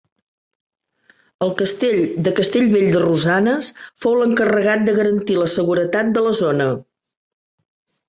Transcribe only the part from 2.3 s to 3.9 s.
Castellvell de Rosanes